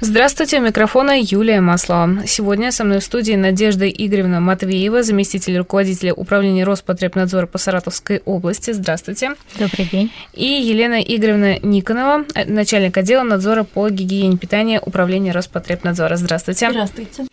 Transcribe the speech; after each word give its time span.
Здравствуйте, 0.00 0.58
у 0.58 0.62
микрофона 0.62 1.18
Юлия 1.18 1.62
Маслова. 1.62 2.26
Сегодня 2.26 2.70
со 2.70 2.84
мной 2.84 2.98
в 2.98 3.04
студии 3.04 3.32
Надежда 3.32 3.88
Игоревна 3.88 4.40
Матвеева, 4.40 5.02
заместитель 5.02 5.56
руководителя 5.56 6.12
управления 6.12 6.64
Роспотребнадзора 6.64 7.46
по 7.46 7.56
Саратовской 7.56 8.20
области. 8.26 8.72
Здравствуйте. 8.72 9.30
Добрый 9.58 9.88
день. 9.90 10.12
И 10.34 10.44
Елена 10.44 11.00
Игоревна 11.00 11.58
Никонова, 11.60 12.26
начальник 12.44 12.94
отдела 12.98 13.22
надзора 13.22 13.64
по 13.64 13.88
гигиене 13.88 14.36
питания 14.36 14.82
управления 14.84 15.32
Роспотребнадзора. 15.32 16.16
Здравствуйте. 16.16 16.68
Здравствуйте. 16.70 17.24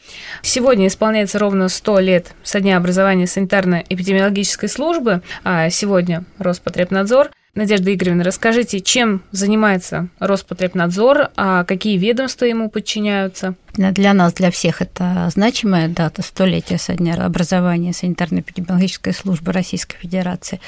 Сегодня 0.42 0.88
исполняется 0.88 1.40
ровно 1.40 1.68
100 1.68 2.00
лет 2.00 2.34
со 2.44 2.62
дня 2.62 2.78
образования 2.78 3.26
санитарно-эпидемиологической 3.26 4.70
службы, 4.70 5.22
а 5.44 5.70
сегодня 5.70 6.24
Роспотребнадзор– 6.40 7.30
Надежда 7.56 7.94
Игоревна, 7.94 8.24
расскажите, 8.24 8.82
чем 8.82 9.22
занимается 9.32 10.08
Роспотребнадзор, 10.18 11.30
а 11.36 11.64
какие 11.66 12.00
ведомства 12.00 12.46
ему 12.46 12.68
подчиняются? 12.68 13.54
Для 13.78 14.16
нас, 14.16 14.34
для 14.34 14.50
всех 14.50 14.82
это 14.82 15.30
значимая 15.32 15.88
дата, 15.88 16.24
столетия 16.24 16.80
со 16.80 16.96
дня 16.96 17.14
образования 17.14 17.92
санитарно-эпидемиологической 17.92 19.14
службы 19.14 19.52
Российской 19.52 19.98
Федерации 19.98 20.60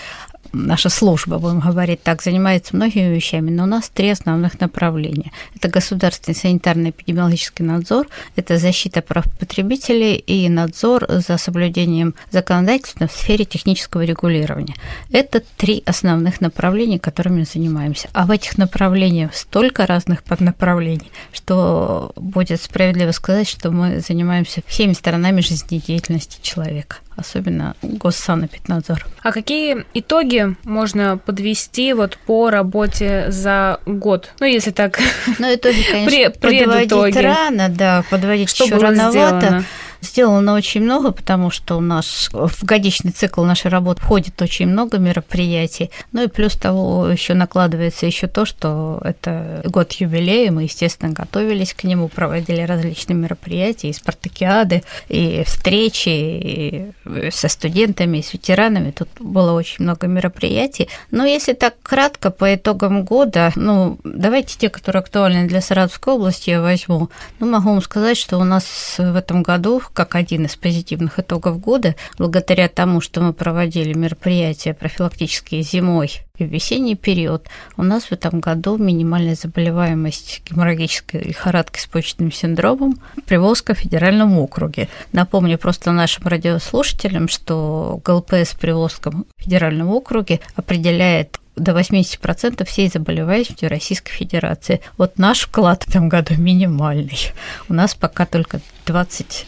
наша 0.54 0.90
служба, 0.90 1.38
будем 1.38 1.60
говорить 1.60 2.04
так, 2.04 2.22
занимается 2.22 2.76
многими 2.76 3.14
вещами, 3.16 3.50
но 3.50 3.64
у 3.64 3.68
нас 3.68 3.90
три 3.90 4.10
основных 4.10 4.60
направления. 4.60 5.32
Это 5.56 5.70
государственный 5.70 6.36
санитарно-эпидемиологический 6.36 7.66
надзор, 7.66 8.08
это 8.36 8.58
защита 8.58 9.02
прав 9.02 9.26
потребителей 9.40 10.16
и 10.16 10.50
надзор 10.50 11.06
за 11.10 11.38
соблюдением 11.38 12.16
законодательства 12.32 13.08
в 13.08 13.12
сфере 13.12 13.46
технического 13.46 14.04
регулирования. 14.04 14.76
Это 15.12 15.42
три 15.58 15.84
основных 15.86 16.42
направления, 16.42 17.00
которыми 17.00 17.40
мы 17.40 17.46
занимаемся. 17.46 18.10
А 18.14 18.26
в 18.26 18.32
этих 18.32 18.58
направлениях 18.58 19.36
столько 19.36 19.86
разных 19.86 20.24
поднаправлений, 20.24 21.12
что 21.34 22.12
будет 22.16 22.62
справедливо 22.62 23.12
сказать, 23.12 23.48
что 23.48 23.72
мы 23.72 24.00
занимаемся 24.00 24.62
всеми 24.68 24.94
сторонами 24.94 25.42
жизнедеятельности 25.42 26.40
человека 26.42 26.98
особенно 27.16 27.76
Госсанэпиднадзор. 27.82 29.06
А 29.22 29.32
какие 29.32 29.86
итоги 29.94 30.56
можно 30.64 31.18
подвести 31.18 31.94
вот 31.94 32.18
по 32.26 32.50
работе 32.50 33.26
за 33.30 33.80
год? 33.86 34.32
Ну, 34.40 34.46
если 34.46 34.72
так. 34.72 35.00
Ну, 35.40 35.54
итоги, 35.54 35.84
конечно, 35.90 36.30
подводить 36.42 37.18
рано, 37.18 37.70
да, 37.70 38.04
подводить 38.10 38.50
Что 38.50 38.66
еще 38.66 38.78
рановато. 38.78 39.12
Сделано? 39.12 39.66
Сделано 40.06 40.54
очень 40.54 40.82
много, 40.82 41.12
потому 41.12 41.50
что 41.50 41.78
у 41.78 41.82
нас 41.82 42.30
в 42.32 42.64
годичный 42.64 43.12
цикл 43.12 43.44
нашей 43.44 43.72
работы 43.72 44.02
входит 44.02 44.40
очень 44.42 44.68
много 44.68 45.00
мероприятий. 45.00 45.90
Ну 46.12 46.24
и 46.24 46.28
плюс 46.28 46.54
того 46.54 47.08
еще 47.08 47.34
накладывается 47.34 48.06
еще 48.06 48.28
то, 48.28 48.46
что 48.46 49.02
это 49.04 49.62
год 49.66 49.94
юбилея, 49.94 50.52
мы, 50.52 50.64
естественно, 50.64 51.12
готовились 51.12 51.74
к 51.74 51.84
нему, 51.84 52.08
проводили 52.08 52.62
различные 52.62 53.16
мероприятия, 53.16 53.90
и 53.90 53.94
спартакиады, 53.94 54.84
и 55.10 55.44
встречи 55.46 56.10
и 56.10 56.92
со 57.32 57.48
студентами, 57.48 58.20
и 58.20 58.24
с 58.24 58.34
ветеранами. 58.34 58.92
Тут 58.92 59.10
было 59.20 59.54
очень 59.54 59.84
много 59.84 60.08
мероприятий. 60.08 60.88
Но 61.12 61.26
если 61.26 61.54
так 61.54 61.76
кратко, 61.82 62.30
по 62.30 62.54
итогам 62.54 63.04
года, 63.04 63.52
ну, 63.56 63.98
давайте 64.04 64.58
те, 64.58 64.70
которые 64.70 65.00
актуальны 65.00 65.48
для 65.48 65.62
Саратовской 65.62 66.14
области, 66.14 66.52
я 66.52 66.62
возьму. 66.62 67.10
Ну, 67.40 67.48
могу 67.48 67.70
вам 67.70 67.82
сказать, 67.82 68.18
что 68.18 68.38
у 68.38 68.44
нас 68.44 68.96
в 68.98 69.16
этом 69.16 69.42
году 69.42 69.80
как 69.96 70.14
один 70.14 70.46
из 70.46 70.56
позитивных 70.56 71.18
итогов 71.18 71.60
года, 71.60 71.96
благодаря 72.20 72.68
тому, 72.68 73.02
что 73.02 73.22
мы 73.22 73.34
проводили 73.34 73.94
мероприятия 73.94 74.74
профилактические 74.74 75.64
зимой 75.64 76.22
и 76.38 76.44
в 76.44 76.50
весенний 76.50 76.96
период, 76.96 77.48
у 77.78 77.84
нас 77.84 78.04
в 78.04 78.12
этом 78.12 78.42
году 78.42 78.78
минимальная 78.78 79.36
заболеваемость 79.36 80.44
геморрагической 80.50 81.22
лихорадкой 81.22 81.82
с 81.82 81.86
почечным 81.88 82.32
синдромом 82.32 83.00
в 83.16 83.22
Приволжском 83.22 83.76
федеральном 83.76 84.38
округе. 84.38 84.90
Напомню 85.14 85.58
просто 85.58 85.92
нашим 85.92 86.28
радиослушателям, 86.28 87.30
что 87.30 88.02
ГЛПС 88.04 88.52
в 88.52 88.60
Приволжском 88.60 89.26
федеральном 89.38 89.90
округе 89.90 90.42
определяет 90.56 91.40
до 91.56 91.72
80% 91.72 92.66
всей 92.66 92.90
заболеваемости 92.90 93.66
Российской 93.66 94.12
Федерации. 94.12 94.82
Вот 94.98 95.18
наш 95.18 95.42
вклад 95.42 95.84
в 95.84 95.90
этом 95.90 96.10
году 96.10 96.36
минимальный. 96.38 97.32
У 97.70 97.74
нас 97.74 97.96
пока 97.96 98.26
только 98.26 98.60
20 98.86 99.46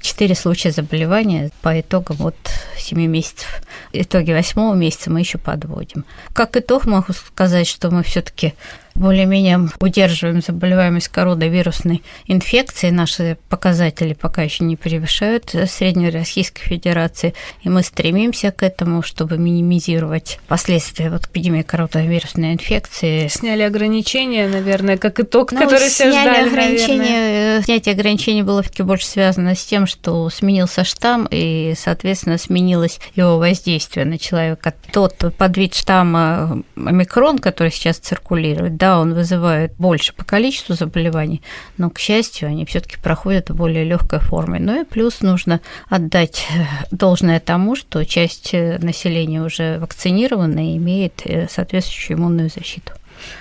4 0.00 0.34
случая 0.34 0.70
заболевания 0.70 1.50
по 1.62 1.80
итогам 1.80 2.16
вот 2.18 2.36
7 2.76 2.98
месяцев. 3.06 3.60
Итоги 3.92 4.32
8 4.32 4.76
месяца 4.76 5.10
мы 5.10 5.20
еще 5.20 5.38
подводим. 5.38 6.04
Как 6.32 6.56
итог 6.56 6.86
могу 6.86 7.12
сказать, 7.12 7.66
что 7.66 7.90
мы 7.90 8.02
все-таки 8.02 8.54
более-менее 8.98 9.68
удерживаем 9.80 10.42
заболеваемость 10.42 11.08
коронавирусной 11.08 12.02
инфекцией. 12.26 12.92
Наши 12.92 13.38
показатели 13.48 14.12
пока 14.12 14.42
еще 14.42 14.64
не 14.64 14.76
превышают 14.76 15.54
средней 15.68 16.10
Российской 16.10 16.62
Федерации, 16.62 17.34
и 17.62 17.68
мы 17.68 17.82
стремимся 17.82 18.50
к 18.50 18.62
этому, 18.62 19.02
чтобы 19.02 19.38
минимизировать 19.38 20.40
последствия 20.48 21.10
вот 21.10 21.26
эпидемии 21.26 21.62
коронавирусной 21.62 22.54
инфекции. 22.54 23.28
Сняли 23.28 23.62
ограничения, 23.62 24.48
наверное, 24.48 24.98
как 24.98 25.20
итог, 25.20 25.52
ну, 25.52 25.60
который 25.60 25.88
все 25.88 26.10
ждали, 26.10 26.48
ограничения, 26.48 26.98
наверное. 26.98 27.62
Снятие 27.62 27.92
ограничений 27.94 28.42
было 28.42 28.62
все-таки 28.78 28.82
больше 28.82 29.06
связано 29.06 29.54
с 29.54 29.64
тем, 29.64 29.86
что 29.86 30.30
сменился 30.30 30.84
штамм, 30.84 31.26
и, 31.30 31.74
соответственно, 31.76 32.38
сменилось 32.38 33.00
его 33.16 33.38
воздействие 33.38 34.06
на 34.06 34.18
человека. 34.18 34.72
Тот 34.92 35.34
подвид 35.36 35.74
штамма 35.74 36.62
омикрон, 36.76 37.38
который 37.38 37.72
сейчас 37.72 37.98
циркулирует, 37.98 38.76
да, 38.76 39.00
он 39.00 39.14
вызывает 39.14 39.72
больше 39.78 40.12
по 40.14 40.24
количеству 40.24 40.74
заболеваний, 40.74 41.42
но, 41.76 41.90
к 41.90 41.98
счастью, 41.98 42.48
они 42.48 42.64
все-таки 42.64 42.96
проходят 43.02 43.50
в 43.50 43.56
более 43.56 43.84
легкой 43.84 44.20
форме. 44.20 44.60
Ну 44.60 44.82
и 44.82 44.84
плюс 44.84 45.22
нужно 45.22 45.60
отдать 45.88 46.46
э, 46.50 46.64
должное 46.92 47.40
тому, 47.40 47.74
что 47.74 48.04
часть 48.04 48.54
э, 48.54 48.78
населения 48.78 49.42
уже 49.42 49.78
вакцинирована 49.78 50.72
и 50.72 50.76
имеет 50.76 51.22
э, 51.24 51.48
соответствующую 51.50 52.18
иммунную 52.18 52.48
защиту. 52.48 52.92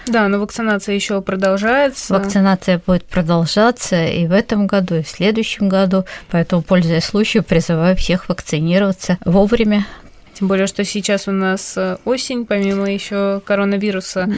Да, 0.07 0.27
но 0.27 0.39
вакцинация 0.39 0.95
еще 0.95 1.21
продолжается. 1.21 2.13
Вакцинация 2.13 2.81
будет 2.85 3.05
продолжаться 3.05 4.05
и 4.05 4.27
в 4.27 4.31
этом 4.31 4.67
году, 4.67 4.95
и 4.95 5.03
в 5.03 5.09
следующем 5.09 5.69
году. 5.69 6.05
Поэтому, 6.29 6.61
пользуясь 6.61 7.05
случаем, 7.05 7.43
призываю 7.43 7.95
всех 7.95 8.29
вакцинироваться 8.29 9.17
вовремя, 9.25 9.85
тем 10.37 10.49
более, 10.49 10.67
что 10.67 10.83
сейчас 10.83 11.27
у 11.27 11.31
нас 11.31 11.75
э, 11.77 11.97
осень, 12.05 12.45
помимо 12.45 12.91
еще 12.91 13.41
коронавируса. 13.43 14.29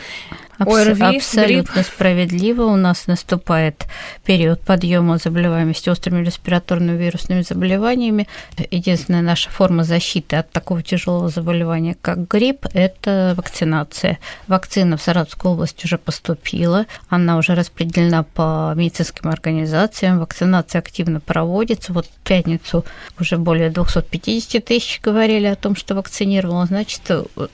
Абс- 0.60 0.76
ОРВИ, 0.76 1.18
абсолютно 1.18 1.74
грипп. 1.74 1.88
справедливо. 1.88 2.64
У 2.64 2.76
нас 2.76 3.08
наступает 3.08 3.86
период 4.26 4.62
подъема 4.62 5.18
заболеваемости 5.18 5.90
острыми 5.90 6.24
респираторными 6.24 6.98
вирусными 6.98 7.42
заболеваниями. 7.42 8.28
Единственная 8.70 9.22
наша 9.22 9.50
форма 9.50 9.84
защиты 9.84 10.36
от 10.36 10.52
такого 10.52 10.84
тяжелого 10.84 11.30
заболевания, 11.30 11.96
как 12.02 12.28
грипп, 12.28 12.66
это 12.74 13.34
вакцинация. 13.38 14.20
Вакцина 14.48 14.98
в 14.98 15.02
Саратовской 15.02 15.52
области 15.52 15.86
уже 15.86 15.98
поступила, 15.98 16.86
она 17.08 17.38
уже 17.38 17.56
распределена 17.56 18.24
по 18.24 18.74
медицинским 18.76 19.30
организациям, 19.30 20.20
вакцинация 20.20 20.80
активно 20.80 21.20
проводится. 21.22 21.94
Вот 21.94 22.06
в 22.06 22.28
пятницу 22.28 22.86
уже 23.20 23.38
более 23.38 23.70
250 23.70 24.64
тысяч 24.66 25.00
говорили 25.02 25.46
о 25.46 25.56
том, 25.56 25.76
что 25.76 25.96
вакцинировала, 25.96 26.66
значит, 26.66 27.02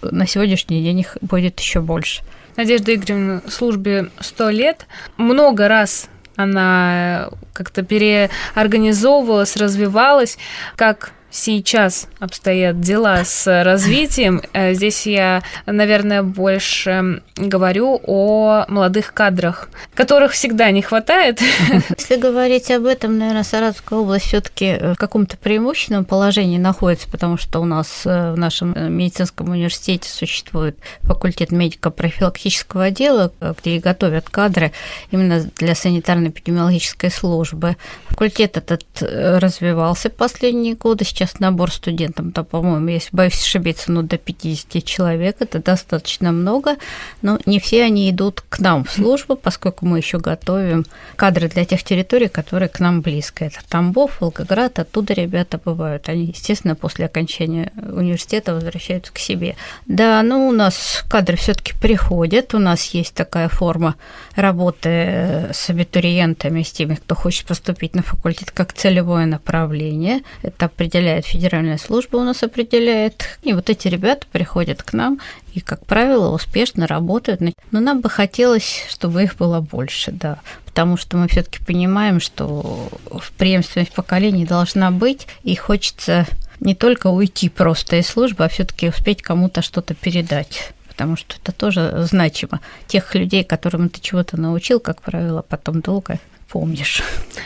на 0.01 0.25
сегодняшний 0.25 0.81
день 0.81 1.01
их 1.01 1.17
будет 1.21 1.59
еще 1.59 1.81
больше. 1.81 2.23
Надежда 2.55 2.95
Игоревна 2.95 3.41
службе 3.49 4.09
100 4.19 4.49
лет. 4.49 4.87
Много 5.17 5.67
раз 5.67 6.07
она 6.35 7.29
как-то 7.53 7.83
переорганизовывалась, 7.83 9.57
развивалась. 9.57 10.37
Как 10.75 11.11
сейчас 11.35 12.07
обстоят 12.19 12.79
дела 12.79 13.23
с 13.23 13.63
развитием. 13.63 14.41
Э, 14.53 14.73
здесь 14.73 15.05
я, 15.05 15.43
наверное, 15.65 16.23
больше 16.23 17.21
говорю 17.35 17.99
о 18.03 18.65
молодых 18.67 19.13
кадрах, 19.13 19.69
которых 19.93 20.31
всегда 20.31 20.71
не 20.71 20.81
хватает. 20.81 21.41
Если 21.97 22.15
говорить 22.15 22.71
об 22.71 22.85
этом, 22.85 23.17
наверное, 23.17 23.43
Саратовская 23.43 23.99
область 23.99 24.25
все 24.25 24.41
таки 24.41 24.77
в 24.77 24.95
каком-то 24.95 25.37
преимущественном 25.37 26.05
положении 26.05 26.57
находится, 26.57 27.09
потому 27.09 27.37
что 27.37 27.59
у 27.59 27.65
нас 27.65 28.03
э, 28.05 28.33
в 28.33 28.37
нашем 28.37 28.73
медицинском 28.95 29.49
университете 29.49 30.09
существует 30.09 30.77
факультет 31.01 31.51
медико-профилактического 31.51 32.85
отдела, 32.85 33.31
где 33.59 33.75
и 33.75 33.79
готовят 33.79 34.29
кадры 34.29 34.71
именно 35.11 35.43
для 35.57 35.73
санитарно-эпидемиологической 35.73 37.11
службы. 37.11 37.75
Факультет 38.09 38.57
этот 38.57 38.85
э, 39.01 39.39
развивался 39.39 40.09
последние 40.09 40.75
годы, 40.75 41.03
сейчас 41.03 41.24
сейчас 41.25 41.39
набор 41.39 41.71
студентам, 41.71 42.31
то, 42.31 42.43
по-моему, 42.43 42.87
если 42.89 43.15
боюсь 43.15 43.41
ошибиться, 43.41 43.91
ну, 43.91 44.01
до 44.01 44.17
50 44.17 44.83
человек, 44.83 45.37
это 45.39 45.61
достаточно 45.61 46.31
много, 46.31 46.75
но 47.21 47.39
не 47.45 47.59
все 47.59 47.83
они 47.83 48.09
идут 48.09 48.41
к 48.47 48.59
нам 48.59 48.83
в 48.83 48.91
службу, 48.91 49.35
поскольку 49.35 49.85
мы 49.85 49.97
еще 49.97 50.19
готовим 50.19 50.85
кадры 51.15 51.47
для 51.47 51.65
тех 51.65 51.83
территорий, 51.83 52.27
которые 52.27 52.69
к 52.69 52.79
нам 52.79 53.01
близко. 53.01 53.45
Это 53.45 53.59
Тамбов, 53.67 54.21
Волгоград, 54.21 54.79
оттуда 54.79 55.13
ребята 55.13 55.59
бывают. 55.63 56.09
Они, 56.09 56.25
естественно, 56.25 56.75
после 56.75 57.05
окончания 57.05 57.71
университета 57.75 58.53
возвращаются 58.53 59.13
к 59.13 59.19
себе. 59.19 59.55
Да, 59.87 60.21
ну, 60.23 60.47
у 60.47 60.51
нас 60.51 61.03
кадры 61.09 61.37
все 61.37 61.53
таки 61.53 61.73
приходят, 61.79 62.53
у 62.53 62.59
нас 62.59 62.85
есть 62.87 63.13
такая 63.13 63.49
форма 63.49 63.95
работы 64.35 65.49
с 65.53 65.69
абитуриентами, 65.69 66.63
с 66.63 66.71
теми, 66.71 66.95
кто 66.95 67.15
хочет 67.15 67.45
поступить 67.45 67.95
на 67.95 68.03
факультет, 68.03 68.51
как 68.51 68.73
целевое 68.73 69.25
направление. 69.25 70.21
Это 70.41 70.65
определяет 70.65 71.14
федеральная 71.21 71.77
служба, 71.77 72.17
у 72.17 72.23
нас 72.23 72.43
определяет. 72.43 73.39
И 73.43 73.53
вот 73.53 73.69
эти 73.69 73.87
ребята 73.87 74.25
приходят 74.31 74.83
к 74.83 74.93
нам 74.93 75.19
и, 75.53 75.61
как 75.61 75.85
правило, 75.85 76.33
успешно 76.33 76.87
работают. 76.87 77.41
Но 77.71 77.79
нам 77.79 78.01
бы 78.01 78.09
хотелось, 78.09 78.85
чтобы 78.89 79.23
их 79.23 79.37
было 79.37 79.61
больше, 79.61 80.11
да. 80.11 80.39
Потому 80.65 80.97
что 80.97 81.17
мы 81.17 81.27
все-таки 81.27 81.63
понимаем, 81.63 82.19
что 82.19 82.89
преемственность 83.37 83.93
поколений 83.93 84.45
должна 84.45 84.91
быть, 84.91 85.27
и 85.43 85.55
хочется 85.55 86.25
не 86.59 86.75
только 86.75 87.07
уйти 87.07 87.49
просто 87.49 87.97
из 87.97 88.07
службы, 88.07 88.45
а 88.45 88.49
все-таки 88.49 88.89
успеть 88.89 89.21
кому-то 89.21 89.61
что-то 89.61 89.93
передать 89.93 90.71
потому 90.87 91.17
что 91.17 91.35
это 91.35 91.51
тоже 91.51 92.05
значимо. 92.09 92.61
Тех 92.87 93.13
людей, 93.15 93.43
которым 93.43 93.89
ты 93.89 93.99
чего-то 93.99 94.39
научил, 94.39 94.79
как 94.79 95.01
правило, 95.01 95.41
потом 95.41 95.81
долго 95.81 96.19
помнишь. 96.49 97.01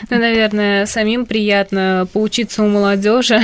Ну, 0.08 0.18
наверное, 0.18 0.86
самим 0.86 1.26
приятно 1.26 2.06
поучиться 2.12 2.62
у 2.62 2.68
молодежи. 2.68 3.40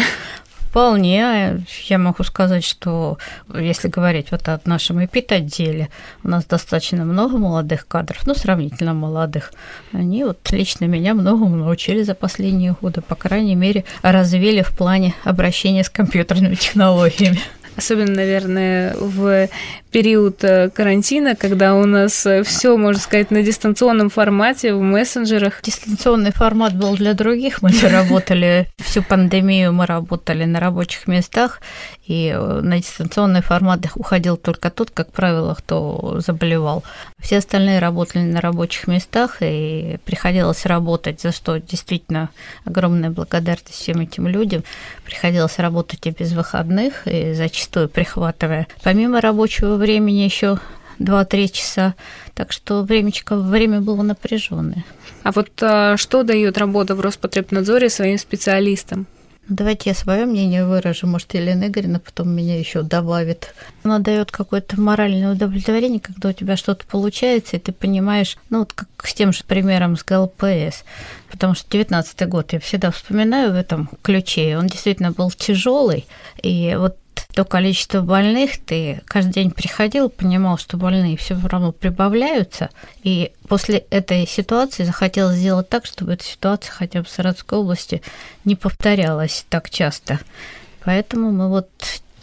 Вполне. 0.70 1.64
Я 1.86 1.96
могу 1.96 2.22
сказать, 2.22 2.62
что 2.62 3.16
если 3.54 3.88
говорить 3.88 4.26
вот 4.30 4.46
о 4.46 4.60
нашем 4.66 5.02
эпид-отделе, 5.02 5.88
у 6.22 6.28
нас 6.28 6.44
достаточно 6.44 7.02
много 7.04 7.38
молодых 7.38 7.88
кадров, 7.88 8.26
ну, 8.26 8.34
сравнительно 8.34 8.92
молодых. 8.92 9.54
Они 9.92 10.24
вот 10.24 10.38
лично 10.50 10.84
меня 10.84 11.14
многому 11.14 11.56
научили 11.56 12.02
за 12.02 12.14
последние 12.14 12.76
годы, 12.78 13.00
по 13.00 13.14
крайней 13.14 13.54
мере, 13.54 13.84
развили 14.02 14.60
в 14.60 14.76
плане 14.76 15.14
обращения 15.24 15.82
с 15.82 15.88
компьютерными 15.88 16.56
технологиями. 16.56 17.40
Особенно, 17.76 18.14
наверное, 18.14 18.94
в 18.98 19.48
период 19.96 20.44
э, 20.44 20.68
карантина, 20.68 21.34
когда 21.34 21.74
у 21.74 21.86
нас 21.86 22.26
э, 22.26 22.42
все, 22.42 22.76
можно 22.76 23.00
сказать, 23.00 23.30
на 23.30 23.42
дистанционном 23.42 24.10
формате, 24.10 24.74
в 24.74 24.82
мессенджерах. 24.82 25.62
Дистанционный 25.62 26.32
формат 26.32 26.76
был 26.76 26.96
для 26.96 27.14
других. 27.14 27.62
Мы 27.62 27.70
работали 27.80 28.68
всю 28.76 29.02
пандемию, 29.02 29.72
мы 29.72 29.86
работали 29.86 30.44
на 30.44 30.60
рабочих 30.60 31.06
местах, 31.06 31.62
и 32.06 32.28
э, 32.28 32.60
на 32.60 32.76
дистанционный 32.76 33.40
формат 33.40 33.86
уходил 33.94 34.36
только 34.36 34.68
тот, 34.68 34.90
как 34.90 35.12
правило, 35.12 35.54
кто 35.54 36.20
заболевал. 36.20 36.84
Все 37.18 37.38
остальные 37.38 37.78
работали 37.78 38.24
на 38.24 38.42
рабочих 38.42 38.88
местах, 38.88 39.38
и 39.40 39.96
приходилось 40.04 40.66
работать, 40.66 41.22
за 41.22 41.32
что 41.32 41.58
действительно 41.58 42.28
огромная 42.66 43.08
благодарность 43.08 43.72
всем 43.72 44.00
этим 44.00 44.28
людям. 44.28 44.62
Приходилось 45.06 45.58
работать 45.58 46.06
и 46.06 46.10
без 46.10 46.32
выходных, 46.32 47.06
и 47.06 47.32
зачастую 47.32 47.88
прихватывая 47.88 48.66
помимо 48.82 49.22
рабочего 49.22 49.76
времени 49.76 49.85
еще 49.94 50.58
2-3 50.98 51.48
часа. 51.52 51.94
Так 52.34 52.52
что 52.52 52.82
времечко, 52.82 53.36
время 53.36 53.80
было 53.80 54.02
напряженное. 54.02 54.84
А 55.22 55.32
вот 55.32 55.50
а, 55.62 55.96
что 55.96 56.22
дает 56.22 56.58
работа 56.58 56.94
в 56.94 57.00
Роспотребнадзоре 57.00 57.88
своим 57.90 58.18
специалистам? 58.18 59.06
Давайте 59.48 59.90
я 59.90 59.94
свое 59.94 60.26
мнение 60.26 60.66
выражу, 60.66 61.06
может, 61.06 61.32
Елена 61.34 61.68
Игоревна 61.68 62.00
потом 62.00 62.30
меня 62.30 62.58
еще 62.58 62.82
добавит. 62.82 63.54
Она 63.84 64.00
дает 64.00 64.32
какое-то 64.32 64.80
моральное 64.80 65.32
удовлетворение, 65.32 66.00
когда 66.00 66.30
у 66.30 66.32
тебя 66.32 66.56
что-то 66.56 66.84
получается, 66.84 67.54
и 67.54 67.60
ты 67.60 67.70
понимаешь, 67.70 68.38
ну 68.50 68.60
вот 68.60 68.72
как 68.72 68.88
с 69.04 69.14
тем 69.14 69.32
же 69.32 69.44
примером 69.44 69.96
с 69.96 70.02
ГЛПС, 70.02 70.82
потому 71.30 71.54
что 71.54 71.70
19 71.70 72.28
год 72.28 72.54
я 72.54 72.58
всегда 72.58 72.90
вспоминаю 72.90 73.52
в 73.52 73.54
этом 73.54 73.88
ключе, 74.02 74.58
он 74.58 74.66
действительно 74.66 75.12
был 75.12 75.30
тяжелый, 75.30 76.06
и 76.42 76.74
вот 76.76 76.96
то 77.34 77.44
количество 77.44 78.00
больных, 78.00 78.58
ты 78.64 79.02
каждый 79.06 79.32
день 79.32 79.50
приходил, 79.50 80.08
понимал, 80.08 80.58
что 80.58 80.76
больные 80.76 81.16
все 81.16 81.38
равно 81.38 81.72
прибавляются, 81.72 82.70
и 83.02 83.32
после 83.48 83.78
этой 83.90 84.26
ситуации 84.26 84.84
захотелось 84.84 85.36
сделать 85.36 85.68
так, 85.68 85.86
чтобы 85.86 86.14
эта 86.14 86.24
ситуация 86.24 86.72
хотя 86.72 87.00
бы 87.00 87.04
в 87.04 87.10
Саратовской 87.10 87.58
области 87.58 88.02
не 88.44 88.56
повторялась 88.56 89.44
так 89.48 89.70
часто. 89.70 90.18
Поэтому 90.84 91.32
мы 91.32 91.48
вот 91.48 91.68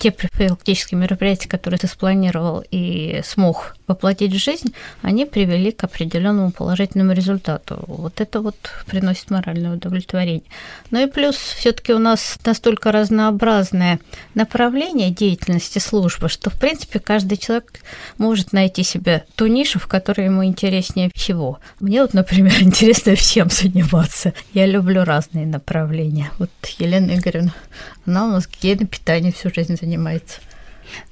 те 0.03 0.11
профилактические 0.11 1.00
мероприятия, 1.00 1.47
которые 1.47 1.79
ты 1.79 1.88
спланировал 1.88 2.61
и 2.71 3.21
смог 3.23 3.77
воплотить 3.88 4.33
в 4.33 4.38
жизнь, 4.38 4.73
они 5.01 5.25
привели 5.25 5.71
к 5.71 5.85
определенному 5.85 6.51
положительному 6.51 7.13
результату. 7.13 7.81
Вот 7.88 8.19
это 8.19 8.41
вот 8.41 8.55
приносит 8.85 9.29
моральное 9.29 9.75
удовлетворение. 9.75 10.44
Ну 10.91 11.01
и 11.01 11.09
плюс 11.09 11.38
все-таки 11.38 11.94
у 11.94 12.00
нас 12.00 12.38
настолько 12.44 12.91
разнообразное 12.91 14.01
направление 14.35 15.09
деятельности 15.09 15.79
службы, 15.79 16.27
что, 16.27 16.49
в 16.49 16.59
принципе, 16.59 16.99
каждый 16.99 17.38
человек 17.38 17.79
может 18.17 18.51
найти 18.51 18.83
себе 18.83 19.23
ту 19.35 19.47
нишу, 19.47 19.79
в 19.79 19.88
которой 19.88 20.25
ему 20.25 20.44
интереснее 20.44 21.11
всего. 21.15 21.59
Мне 21.79 22.01
вот, 22.01 22.13
например, 22.13 22.56
интересно 22.61 23.15
всем 23.15 23.49
заниматься. 23.49 24.33
Я 24.53 24.65
люблю 24.65 25.06
разные 25.06 25.45
направления. 25.45 26.29
Вот 26.39 26.49
Елена 26.77 27.15
Игоревна, 27.15 27.53
она 28.06 28.25
у 28.25 28.31
нас 28.31 28.49
гигиеной 28.49 28.88
питания 28.88 29.31
всю 29.31 29.49
жизнь 29.53 29.77
занимается. 29.79 29.93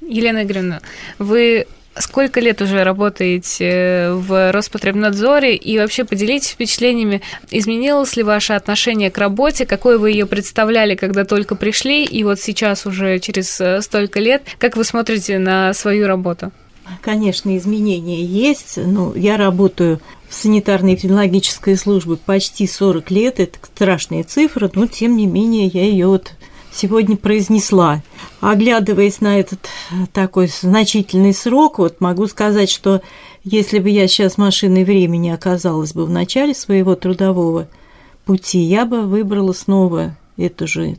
Елена 0.01 0.43
Игоревна, 0.43 0.81
вы 1.17 1.67
Сколько 1.99 2.39
лет 2.39 2.61
уже 2.61 2.85
работаете 2.85 4.11
в 4.13 4.51
Роспотребнадзоре? 4.53 5.57
И 5.57 5.77
вообще 5.77 6.05
поделитесь 6.05 6.51
впечатлениями, 6.51 7.21
изменилось 7.49 8.15
ли 8.15 8.23
ваше 8.23 8.53
отношение 8.53 9.11
к 9.11 9.17
работе, 9.17 9.65
какое 9.65 9.97
вы 9.97 10.11
ее 10.11 10.25
представляли, 10.25 10.95
когда 10.95 11.25
только 11.25 11.55
пришли, 11.55 12.05
и 12.05 12.23
вот 12.23 12.39
сейчас 12.39 12.85
уже 12.85 13.19
через 13.19 13.59
э, 13.59 13.81
столько 13.81 14.21
лет, 14.21 14.43
как 14.57 14.77
вы 14.77 14.85
смотрите 14.85 15.37
на 15.37 15.73
свою 15.73 16.07
работу? 16.07 16.53
Конечно, 17.01 17.57
изменения 17.57 18.23
есть. 18.23 18.77
Ну, 18.77 19.13
я 19.13 19.35
работаю 19.35 19.99
в 20.29 20.33
санитарной 20.33 20.95
эпидемиологической 20.95 21.75
службе 21.75 22.15
почти 22.15 22.67
40 22.67 23.11
лет, 23.11 23.39
это 23.41 23.59
страшная 23.63 24.23
цифра, 24.23 24.71
но 24.73 24.87
тем 24.87 25.17
не 25.17 25.27
менее 25.27 25.67
я 25.67 25.83
ее 25.83 26.07
вот 26.07 26.31
сегодня 26.71 27.17
произнесла. 27.17 28.01
Оглядываясь 28.39 29.21
на 29.21 29.39
этот 29.39 29.67
такой 30.13 30.47
значительный 30.47 31.33
срок, 31.33 31.77
вот 31.77 32.01
могу 32.01 32.27
сказать, 32.27 32.69
что 32.69 33.01
если 33.43 33.79
бы 33.79 33.89
я 33.89 34.07
сейчас 34.07 34.37
машиной 34.37 34.83
времени 34.83 35.29
оказалась 35.29 35.93
бы 35.93 36.05
в 36.05 36.09
начале 36.09 36.53
своего 36.53 36.95
трудового 36.95 37.67
пути, 38.25 38.59
я 38.59 38.85
бы 38.85 39.01
выбрала 39.03 39.53
снова 39.53 40.17
эту 40.37 40.67
же 40.67 40.97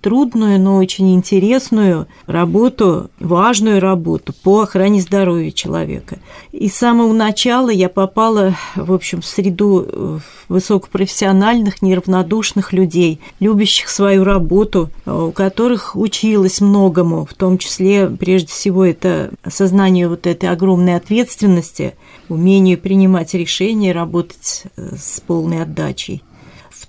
трудную, 0.00 0.60
но 0.60 0.76
очень 0.76 1.14
интересную 1.14 2.06
работу, 2.26 3.10
важную 3.20 3.80
работу 3.80 4.32
по 4.42 4.62
охране 4.62 5.00
здоровья 5.00 5.50
человека. 5.50 6.18
И 6.50 6.68
с 6.68 6.74
самого 6.74 7.12
начала 7.12 7.70
я 7.70 7.88
попала, 7.88 8.54
в 8.76 8.92
общем, 8.92 9.20
в 9.20 9.26
среду 9.26 10.20
высокопрофессиональных, 10.52 11.82
неравнодушных 11.82 12.72
людей, 12.72 13.20
любящих 13.40 13.88
свою 13.88 14.24
работу, 14.24 14.90
э, 15.06 15.12
у 15.12 15.32
которых 15.32 15.96
училась 15.96 16.60
многому, 16.60 17.24
в 17.24 17.34
том 17.34 17.58
числе, 17.58 18.08
прежде 18.08 18.48
всего, 18.48 18.84
это 18.84 19.30
осознание 19.42 20.08
вот 20.08 20.26
этой 20.26 20.50
огромной 20.50 20.96
ответственности, 20.96 21.94
умению 22.28 22.78
принимать 22.78 23.34
решения, 23.34 23.92
работать 23.92 24.64
э, 24.76 24.94
с 24.96 25.20
полной 25.20 25.62
отдачей 25.62 26.22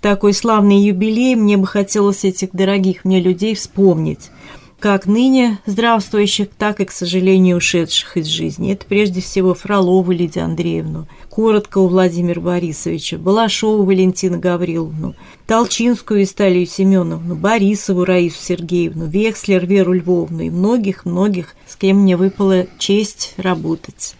такой 0.03 0.33
славный 0.33 0.79
юбилей, 0.81 1.35
мне 1.35 1.55
бы 1.55 1.65
хотелось 1.65 2.25
этих 2.25 2.51
дорогих 2.51 3.05
мне 3.05 3.21
людей 3.21 3.55
вспомнить 3.55 4.29
как 4.79 5.05
ныне 5.05 5.59
здравствующих, 5.65 6.49
так 6.57 6.81
и, 6.81 6.85
к 6.85 6.91
сожалению, 6.91 7.55
ушедших 7.55 8.17
из 8.17 8.25
жизни. 8.25 8.73
Это 8.73 8.85
прежде 8.85 9.21
всего 9.21 9.53
Фролову 9.53 10.11
Лидию 10.11 10.43
Андреевну, 10.43 11.07
коротко 11.29 11.77
у 11.77 11.87
Владимира 11.87 12.41
Борисовича, 12.41 13.17
Балашову 13.17 13.85
Валентину 13.85 14.41
Гавриловну, 14.41 15.15
Толчинскую 15.47 16.23
Исталию 16.23 16.65
Семеновну, 16.65 17.35
Борисову 17.35 18.03
Раису 18.03 18.43
Сергеевну, 18.43 19.05
Векслер 19.05 19.65
Веру 19.65 19.93
Львовну 19.93 20.41
и 20.41 20.49
многих-многих, 20.49 21.55
с 21.65 21.77
кем 21.77 21.99
мне 21.99 22.17
выпала 22.17 22.67
честь 22.77 23.35
работать. 23.37 24.17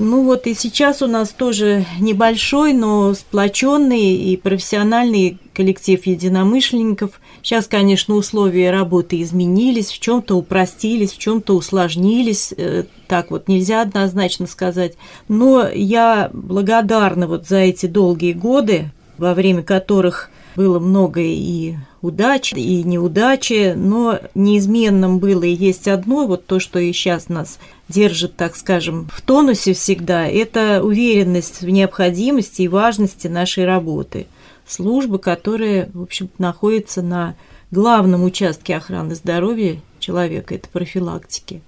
Ну 0.00 0.22
вот 0.22 0.46
и 0.46 0.54
сейчас 0.54 1.02
у 1.02 1.08
нас 1.08 1.30
тоже 1.30 1.84
небольшой, 1.98 2.72
но 2.72 3.14
сплоченный 3.14 4.14
и 4.14 4.36
профессиональный 4.36 5.38
коллектив 5.52 6.06
единомышленников. 6.06 7.20
Сейчас, 7.42 7.66
конечно, 7.66 8.14
условия 8.14 8.70
работы 8.70 9.20
изменились, 9.20 9.90
в 9.90 9.98
чем-то 9.98 10.36
упростились, 10.36 11.14
в 11.14 11.18
чем-то 11.18 11.56
усложнились. 11.56 12.54
Э, 12.56 12.84
так 13.08 13.32
вот 13.32 13.48
нельзя 13.48 13.82
однозначно 13.82 14.46
сказать. 14.46 14.92
Но 15.26 15.68
я 15.68 16.30
благодарна 16.32 17.26
вот 17.26 17.48
за 17.48 17.56
эти 17.56 17.86
долгие 17.86 18.34
годы, 18.34 18.92
во 19.16 19.34
время 19.34 19.64
которых 19.64 20.30
было 20.58 20.80
много 20.80 21.20
и 21.20 21.76
удач, 22.02 22.52
и 22.52 22.82
неудачи, 22.82 23.74
но 23.76 24.18
неизменным 24.34 25.20
было 25.20 25.44
и 25.44 25.54
есть 25.54 25.86
одно, 25.86 26.26
вот 26.26 26.46
то, 26.46 26.58
что 26.58 26.80
и 26.80 26.92
сейчас 26.92 27.28
нас 27.28 27.60
держит, 27.88 28.34
так 28.34 28.56
скажем, 28.56 29.08
в 29.14 29.22
тонусе 29.22 29.72
всегда, 29.72 30.26
это 30.26 30.82
уверенность 30.82 31.60
в 31.60 31.68
необходимости 31.68 32.62
и 32.62 32.68
важности 32.68 33.28
нашей 33.28 33.66
работы. 33.66 34.26
Службы, 34.66 35.20
которая, 35.20 35.90
в 35.94 36.02
общем 36.02 36.28
находится 36.38 37.02
на 37.02 37.36
главном 37.70 38.24
участке 38.24 38.74
охраны 38.74 39.14
здоровья 39.14 39.76
человека, 40.00 40.56
это 40.56 40.68
профилактики. 40.70 41.62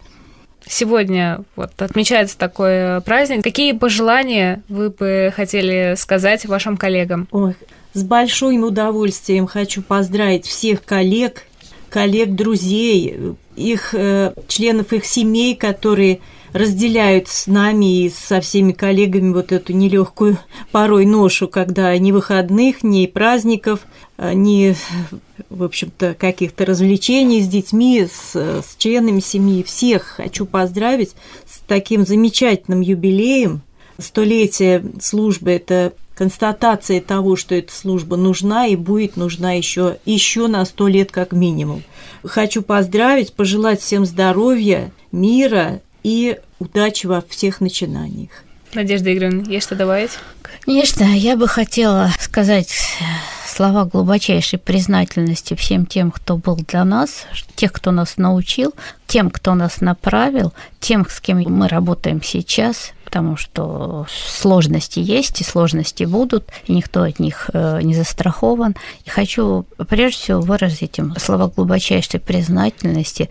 Сегодня 0.66 1.44
вот 1.54 1.70
отмечается 1.80 2.36
такой 2.36 3.00
праздник. 3.02 3.44
Какие 3.44 3.70
пожелания 3.70 4.64
вы 4.68 4.90
бы 4.90 5.32
хотели 5.34 5.94
сказать 5.96 6.44
вашим 6.44 6.76
коллегам? 6.76 7.28
Ой, 7.30 7.54
с 7.92 8.02
большим 8.02 8.64
удовольствием 8.64 9.46
хочу 9.46 9.82
поздравить 9.82 10.46
всех 10.46 10.84
коллег, 10.84 11.46
коллег, 11.88 12.34
друзей, 12.34 13.16
их 13.56 13.94
э, 13.94 14.32
членов 14.48 14.92
их 14.92 15.04
семей, 15.04 15.56
которые 15.56 16.20
разделяют 16.52 17.28
с 17.28 17.46
нами 17.46 18.04
и 18.04 18.10
со 18.10 18.40
всеми 18.40 18.72
коллегами 18.72 19.32
вот 19.32 19.52
эту 19.52 19.72
нелегкую 19.72 20.38
порой 20.72 21.06
ношу, 21.06 21.48
когда 21.48 21.96
ни 21.96 22.12
выходных, 22.12 22.82
ни 22.82 23.06
праздников, 23.06 23.80
э, 24.18 24.32
ни, 24.34 24.74
в 25.48 25.62
общем-то, 25.62 26.14
каких-то 26.14 26.64
развлечений 26.64 27.40
с 27.40 27.48
детьми, 27.48 28.06
с, 28.06 28.34
с 28.34 28.76
членами 28.78 29.20
семьи. 29.20 29.62
Всех 29.62 30.04
хочу 30.16 30.46
поздравить 30.46 31.14
с 31.46 31.60
таким 31.66 32.06
замечательным 32.06 32.80
юбилеем. 32.80 33.62
Столетие 33.98 34.82
службы– 35.00 35.50
это 35.52 35.92
констатация 36.20 37.00
того, 37.00 37.34
что 37.34 37.54
эта 37.54 37.72
служба 37.74 38.18
нужна 38.18 38.66
и 38.66 38.76
будет 38.76 39.16
нужна 39.16 39.52
еще, 39.52 39.96
еще 40.04 40.48
на 40.48 40.66
сто 40.66 40.86
лет 40.86 41.10
как 41.10 41.32
минимум. 41.32 41.82
Хочу 42.22 42.60
поздравить, 42.60 43.32
пожелать 43.32 43.80
всем 43.80 44.04
здоровья, 44.04 44.92
мира 45.12 45.80
и 46.02 46.36
удачи 46.58 47.06
во 47.06 47.22
всех 47.26 47.62
начинаниях. 47.62 48.44
Надежда 48.74 49.14
Игоревна, 49.14 49.50
есть 49.50 49.64
что 49.64 49.76
добавить? 49.76 50.10
Конечно, 50.66 51.04
я 51.04 51.38
бы 51.38 51.48
хотела 51.48 52.10
сказать 52.20 52.76
слова 53.60 53.84
глубочайшей 53.84 54.58
признательности 54.58 55.52
всем 55.52 55.84
тем, 55.84 56.10
кто 56.10 56.38
был 56.38 56.56
для 56.56 56.82
нас, 56.82 57.26
тех, 57.56 57.74
кто 57.74 57.90
нас 57.90 58.16
научил, 58.16 58.72
тем, 59.06 59.28
кто 59.28 59.54
нас 59.54 59.82
направил, 59.82 60.54
тем, 60.78 61.06
с 61.06 61.20
кем 61.20 61.40
мы 61.40 61.68
работаем 61.68 62.22
сейчас, 62.22 62.92
потому 63.04 63.36
что 63.36 64.06
сложности 64.08 64.98
есть 64.98 65.42
и 65.42 65.44
сложности 65.44 66.04
будут, 66.04 66.48
и 66.64 66.72
никто 66.72 67.02
от 67.02 67.18
них 67.18 67.50
э, 67.52 67.80
не 67.82 67.94
застрахован. 67.94 68.76
И 69.04 69.10
хочу 69.10 69.66
прежде 69.88 70.16
всего 70.16 70.40
выразить 70.40 70.96
им 70.98 71.14
слова 71.18 71.48
глубочайшей 71.54 72.18
признательности 72.18 73.28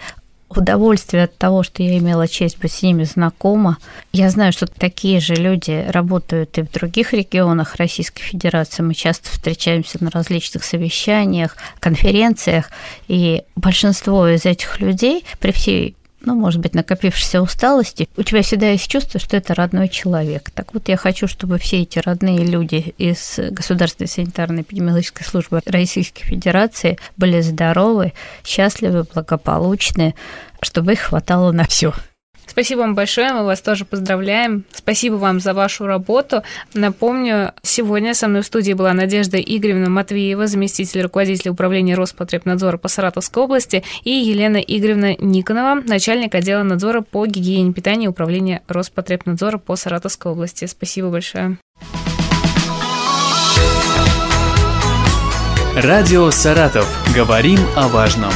удовольствие 0.57 1.23
от 1.25 1.37
того, 1.37 1.63
что 1.63 1.83
я 1.83 1.97
имела 1.97 2.27
честь 2.27 2.57
быть 2.59 2.71
с 2.71 2.81
ними 2.81 3.03
знакома. 3.03 3.77
Я 4.11 4.29
знаю, 4.29 4.51
что 4.51 4.65
такие 4.67 5.19
же 5.19 5.35
люди 5.35 5.85
работают 5.87 6.57
и 6.57 6.63
в 6.63 6.71
других 6.71 7.13
регионах 7.13 7.75
Российской 7.75 8.23
Федерации. 8.23 8.83
Мы 8.83 8.93
часто 8.93 9.29
встречаемся 9.29 10.03
на 10.03 10.09
различных 10.09 10.63
совещаниях, 10.63 11.55
конференциях, 11.79 12.69
и 13.07 13.43
большинство 13.55 14.27
из 14.27 14.45
этих 14.45 14.79
людей 14.79 15.25
при 15.39 15.51
всей 15.51 15.95
ну, 16.21 16.35
может 16.35 16.61
быть, 16.61 16.75
накопившейся 16.75 17.41
усталости, 17.41 18.09
у 18.17 18.23
тебя 18.23 18.41
всегда 18.41 18.69
есть 18.69 18.89
чувство, 18.89 19.19
что 19.19 19.37
это 19.37 19.53
родной 19.53 19.87
человек. 19.87 20.49
Так 20.51 20.73
вот, 20.73 20.89
я 20.89 20.97
хочу, 20.97 21.27
чтобы 21.27 21.57
все 21.57 21.81
эти 21.81 21.99
родные 21.99 22.39
люди 22.45 22.93
из 22.97 23.39
Государственной 23.51 24.07
санитарной 24.07 24.63
эпидемиологической 24.63 25.25
службы 25.25 25.61
Российской 25.65 26.23
Федерации 26.23 26.97
были 27.17 27.41
здоровы, 27.41 28.13
счастливы, 28.43 29.05
благополучны, 29.13 30.15
чтобы 30.61 30.93
их 30.93 30.99
хватало 30.99 31.51
на 31.51 31.65
все. 31.65 31.93
Спасибо 32.49 32.79
вам 32.79 32.95
большое, 32.95 33.31
мы 33.31 33.45
вас 33.45 33.61
тоже 33.61 33.85
поздравляем. 33.85 34.63
Спасибо 34.71 35.15
вам 35.15 35.39
за 35.39 35.53
вашу 35.53 35.85
работу. 35.85 36.41
Напомню, 36.73 37.53
сегодня 37.61 38.15
со 38.15 38.27
мной 38.27 38.41
в 38.41 38.45
студии 38.47 38.73
была 38.73 38.91
Надежда 38.93 39.37
Игоревна 39.37 39.91
Матвеева, 39.91 40.47
заместитель 40.47 41.03
руководителя 41.03 41.51
управления 41.51 41.93
Роспотребнадзора 41.93 42.77
по 42.77 42.87
Саратовской 42.87 43.43
области, 43.43 43.83
и 44.03 44.09
Елена 44.09 44.57
Игоревна 44.57 45.15
Никонова, 45.19 45.79
начальник 45.85 46.33
отдела 46.33 46.63
надзора 46.63 47.01
по 47.01 47.27
гигиене 47.27 47.71
питания 47.71 48.07
управления 48.07 48.63
Роспотребнадзора 48.67 49.59
по 49.59 49.75
Саратовской 49.75 50.31
области. 50.31 50.65
Спасибо 50.65 51.09
большое. 51.09 51.57
Радио 55.75 56.31
«Саратов». 56.31 56.89
Говорим 57.15 57.59
о 57.75 57.87
важном. 57.87 58.33